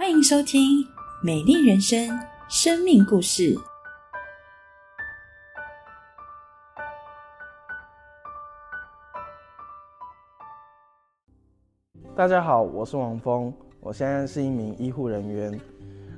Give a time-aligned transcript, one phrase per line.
[0.00, 0.82] 欢迎收听
[1.22, 2.08] 《美丽人生》
[2.48, 3.54] 生命故事。
[12.16, 15.60] 大家好，我是王峰，我现在是一名医护人员。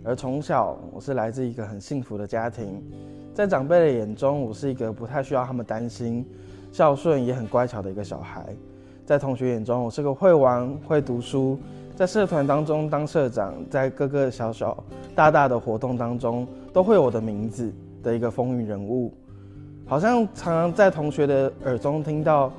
[0.04, 2.80] 而从小，我是来自一个很幸福的家庭，
[3.34, 6.24] 在长辈的眼中，我是一个不太需要他们担心、
[6.70, 8.46] 孝顺也很乖巧的一个小孩。
[9.04, 11.58] 在同学眼中，我是个会玩、会读书，
[11.94, 14.82] 在社团当中当社长，在各个小小、
[15.14, 19.12] 大大的活动当中都会有我的名字的一个风云人物。
[19.86, 22.50] 好像常常在同学的耳中听到，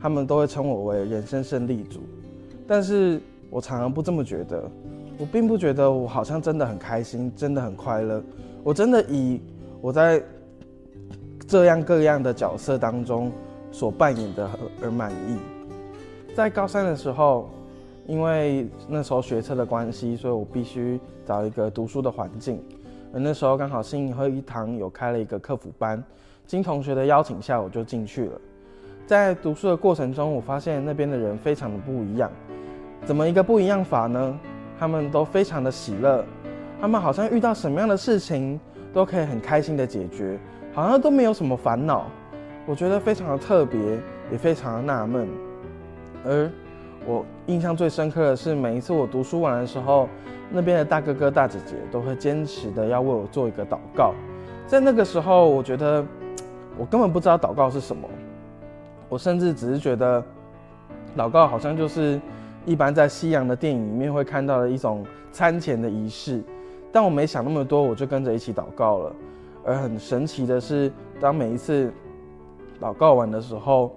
[0.00, 2.00] 他们都会称我为人生胜利组，
[2.66, 4.62] 但是我常常不这么觉得。
[5.18, 8.22] 我并不觉得我好像真的很开心，真的很快乐。
[8.64, 9.40] 我真的以
[9.80, 10.22] 我在
[11.46, 13.30] 这样各样的角色当中
[13.70, 14.50] 所扮演的
[14.82, 15.38] 而满意。
[16.34, 17.48] 在高三的时候，
[18.06, 22.62] 因为那时候学车的关系，所以我必须找一个读书的环境。
[23.14, 26.02] 而那时候刚好新营和一堂有开了一个客服班，
[26.46, 28.40] 经同学的邀请下，我就进去了。
[29.06, 32.30] 在读书的过程中，我发现那边的人非常的不一样。
[33.04, 34.40] 怎么一个不一样法呢？
[34.78, 36.24] 他们都非常的喜乐，
[36.80, 38.58] 他们好像遇到什么样的事情
[38.92, 40.38] 都可以很开心的解决，
[40.72, 42.06] 好像都没有什么烦恼。
[42.66, 43.78] 我觉得非常的特别，
[44.30, 45.28] 也非常的纳闷。
[46.24, 46.50] 而
[47.06, 50.08] 我印象最深刻的是，每一次我读书完的时候，
[50.50, 54.14] 那边的大哥哥大姐姐都会坚持的要为我做一个祷告。
[54.66, 56.04] 在那个时候，我觉得
[56.78, 58.08] 我根本不知道祷告是什么，
[59.08, 60.22] 我甚至只是觉得
[61.16, 62.20] 祷告好像就是。
[62.64, 66.40] 一般在西洋的电影里面会看到的一种餐前的仪式，
[66.92, 69.12] 但我没想那么多，我就跟着一起祷告了。
[69.64, 71.92] 而很神奇的是，当每一次
[72.80, 73.92] 祷告完的时候，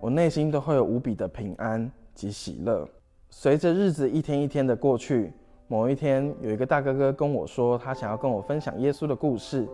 [0.00, 2.84] 我内心都会有无比的平安及喜乐。
[3.30, 5.32] 随着日子一天一天的过去，
[5.68, 9.68] 某一天有一个大哥哥跟我说，他想要跟我分享耶稣的故事。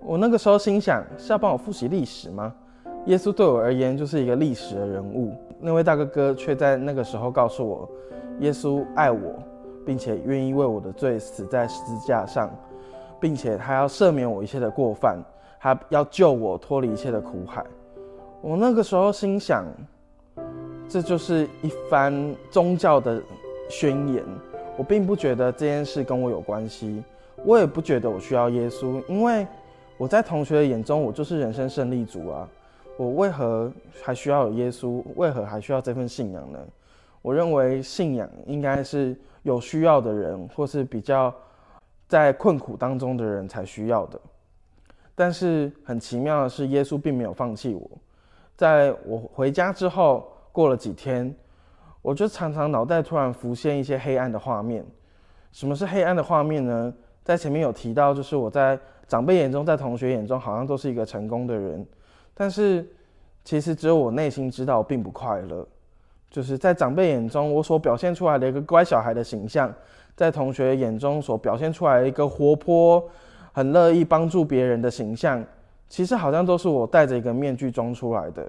[0.00, 2.52] 我那个时候心想，是要帮我复习历史吗？
[3.06, 5.32] 耶稣对我而言就是一个历史的人物。
[5.60, 7.88] 那位大哥哥却在那个时候告诉我，
[8.40, 9.34] 耶稣爱我，
[9.84, 12.50] 并且愿意为我的罪死在十字架上，
[13.20, 15.18] 并且他要赦免我一切的过犯，
[15.60, 17.64] 他要救我脱离一切的苦海。
[18.40, 19.64] 我那个时候心想，
[20.88, 23.20] 这就是一番宗教的
[23.68, 24.24] 宣言。
[24.76, 27.02] 我并不觉得这件事跟我有关系，
[27.44, 29.46] 我也不觉得我需要耶稣，因为
[29.96, 32.48] 我在同学的眼中，我就是人生胜利组啊。
[32.96, 33.72] 我为何
[34.02, 35.02] 还需要有耶稣？
[35.16, 36.58] 为何还需要这份信仰呢？
[37.22, 41.34] 我认为信仰应该是有需要的人，或是比较
[42.06, 44.20] 在困苦当中的人才需要的。
[45.14, 47.90] 但是很奇妙的是，耶稣并没有放弃我。
[48.56, 51.34] 在我回家之后，过了几天，
[52.00, 54.86] 我就常常脑袋突然浮现一些黑暗的画面。
[55.50, 56.94] 什么是黑暗的画面呢？
[57.24, 58.78] 在前面有提到，就是我在
[59.08, 61.84] 长辈眼中，在同学眼中，好像都是一个成功的人。
[62.34, 62.86] 但是，
[63.42, 65.66] 其实只有我内心知道，并不快乐。
[66.30, 69.74] 就是在长辈眼中，我所表现出来的一个乖小孩的形象，
[70.14, 73.04] 在同学眼中所表现出来的一个活泼、
[73.52, 75.44] 很乐意帮助别人的形象，
[75.88, 78.46] 其实好像都是我戴着一个面具装出来的。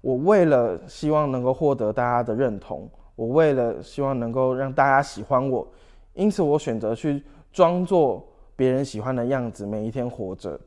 [0.00, 5.66] 我为了希望能够获得大家的认同，我为了希望能够让大家喜欢我，
[6.14, 10.58] 因此我选择去装作别人喜欢的样子，每一天活着。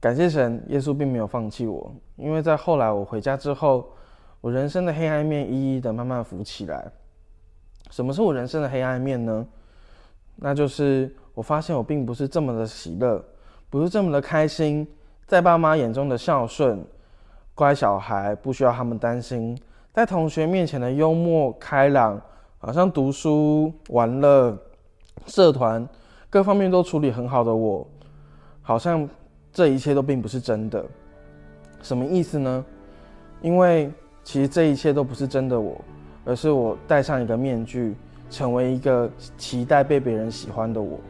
[0.00, 3.90] 感谢神，耶稣并没有放弃我，因为在后来我回家之后，
[4.40, 6.90] 我人生的黑暗面一一的慢慢浮起来。
[7.90, 9.46] 什么是我人生的黑暗面呢？
[10.36, 13.20] 那就是我发现我并不是这么的喜乐，
[13.68, 14.86] 不是这么的开心，
[15.26, 16.84] 在爸妈眼中的孝顺、
[17.58, 19.58] 乖小孩，不需要他们担心，
[19.92, 22.20] 在同学面前的幽默开朗，
[22.58, 24.56] 好像读书、玩乐、
[25.26, 25.84] 社团
[26.30, 27.84] 各方面都处理很好的我，
[28.62, 29.08] 好像。
[29.50, 30.84] 这一切都并不是真的，
[31.82, 32.64] 什么意思呢？
[33.40, 33.90] 因为
[34.22, 35.80] 其实这一切都不是真的我，
[36.24, 37.96] 而是我戴上一个面具，
[38.30, 41.00] 成为一个期待被别人喜欢的我。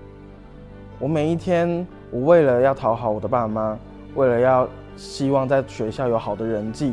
[0.98, 3.76] 我每一天，我为了要讨好我的爸妈，
[4.14, 4.66] 为了要
[4.98, 6.92] 希望在学校有好的人际，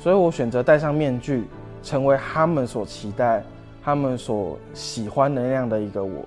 [0.00, 1.44] 所以我选择戴上面具，
[1.80, 3.44] 成为他们所期待、
[3.84, 6.24] 他们所喜欢的那样的一个我。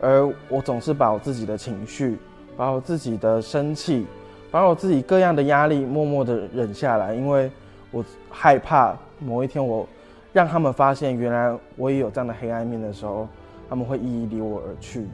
[0.00, 2.18] 而我总是把我自己的情绪。
[2.56, 4.04] 把我自己的生气，
[4.50, 7.48] 把我自己各样的压力默默的忍下来，因为
[7.92, 9.86] 我害怕某一天我
[10.32, 13.28] 让他们发现原来我也有这样的黑暗面的时候，
[13.70, 15.06] 他们会一一离我而去。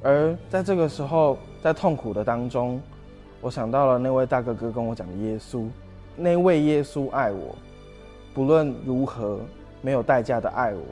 [0.00, 2.80] 而在这个时候，在痛苦的当中，
[3.40, 5.66] 我想到了那位大哥哥跟我讲的耶稣，
[6.16, 7.56] 那位耶稣爱我，
[8.34, 9.40] 不论如何
[9.80, 10.82] 没有代价的爱我，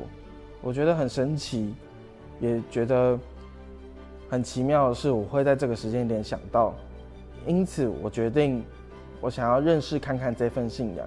[0.63, 1.75] 我觉得很神奇。
[2.41, 3.19] 也觉得
[4.31, 6.73] 很奇妙的是，我会在这个时间点想到，
[7.49, 8.65] 因此我决定，
[9.21, 11.05] 我想要认识看看这份信仰，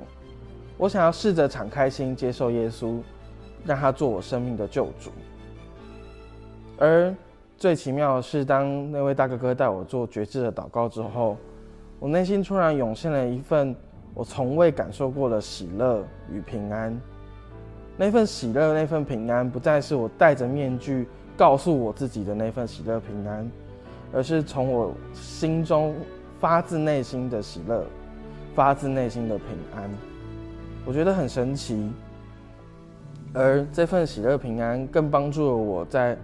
[0.77, 2.99] 我想要试着敞开心接受耶稣，
[3.65, 5.09] 让他做我生命的救主。
[6.77, 7.15] 而
[7.61, 11.37] 最奇妙的是，当那位大哥哥带我做觉知的祷告之后，
[11.99, 13.75] 我内心突然涌现了一份
[14.15, 16.99] 我从未感受过的喜乐与平安。
[17.95, 23.47] 那份喜乐、那份平安，不再是我戴着面具告诉我自己的那份喜乐平安，
[24.11, 25.93] 而是从我心中
[26.39, 27.85] 发自内心的喜乐、
[28.55, 29.87] 发自内心的平安。
[30.83, 31.91] 我觉得很神奇，
[33.35, 36.17] 而这份喜乐平安更帮助了我在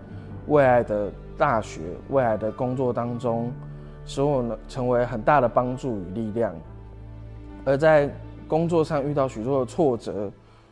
[0.47, 3.51] 未来的大学、未来的工作当中，
[4.05, 6.55] 使我能成为很大的帮助与力量。
[7.63, 8.09] 而在
[8.47, 10.31] 工作上遇到许多的挫折、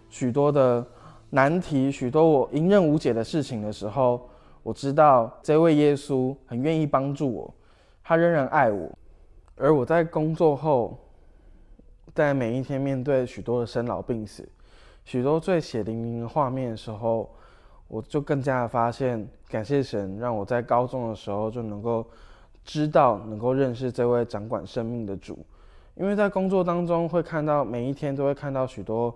[0.09, 0.85] 许多的
[1.29, 4.27] 难题、许多我迎刃无解的事情的时候，
[4.63, 7.53] 我知道这位耶稣很愿意帮助我，
[8.03, 8.89] 他仍然爱我。
[9.57, 10.97] 而我在工作后，
[12.13, 14.47] 在每一天面对许多的生老病死、
[15.03, 17.29] 许多最血淋淋的画面的时候，
[17.88, 22.06] 我就更加的发现，感谢神让我在高中的时候就能够
[22.64, 25.38] 知道、能够认识这位掌管生命的主。
[25.96, 29.14] 因为在工作当中会看到每一天都会看到许多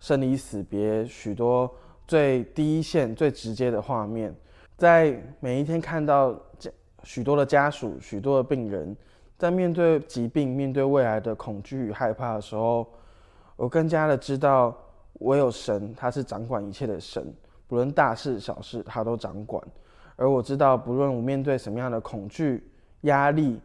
[0.00, 1.70] 生离死别、许多
[2.06, 4.34] 最第一线、最直接的画面，
[4.76, 6.70] 在每一天看到家
[7.02, 8.96] 许多的家属、许多的病人。
[9.36, 12.86] 在面对疾病、面对未来的恐惧与害怕的时候，
[13.56, 14.74] 我更加的知道，
[15.14, 17.34] 我有神，他是掌管一切的神，
[17.74, 19.60] 不论大事小事，他都掌管。
[20.14, 23.60] 而我知道，不论我面对什么样的恐惧、压力，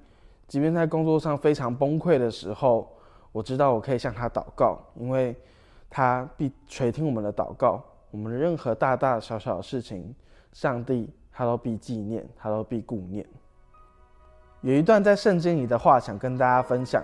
[0.47, 2.91] 即便在工作上非常崩溃的时候，
[3.31, 5.35] 我知道我可以向他祷告，因为
[5.91, 7.83] 他必垂听我们的祷告。
[8.09, 10.15] 我们的任何大大小小的事情，
[10.53, 13.23] 上帝他都必纪念，他都必顾念。
[14.61, 17.03] 有一段在圣经里的话，想跟大家分享：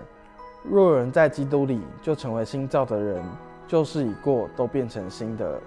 [0.64, 3.24] 若有人在基督里，就成为新造的人，
[3.68, 5.62] 旧事已过，都变成新的。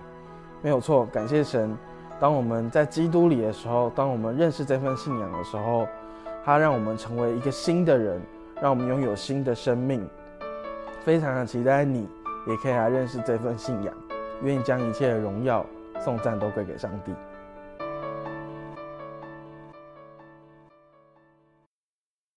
[0.61, 1.77] 没有错，感谢神。
[2.21, 5.87] 当我们在基督里的时候，当我们认识这份信仰的时候，
[6.45, 8.21] 它让我们成为一个新的人，
[8.61, 10.05] 让我们拥有新的生命。
[11.05, 12.09] 非常的期待你
[12.47, 13.95] 也可以来认识这份信仰，
[14.43, 15.65] 愿意将一切的荣耀、
[16.01, 17.13] 颂赞都归给上帝。